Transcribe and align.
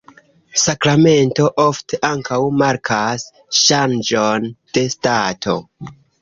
Sakramento 0.59 1.45
ofte 1.63 1.99
ankaŭ 2.09 2.39
markas 2.63 3.27
ŝanĝon 3.59 4.49
de 4.79 4.87
stato. 4.97 5.57